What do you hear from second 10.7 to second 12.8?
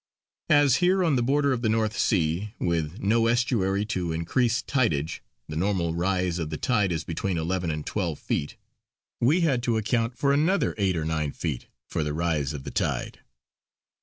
eight or nine feet for the rise of the